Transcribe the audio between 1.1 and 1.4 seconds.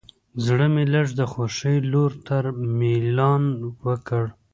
د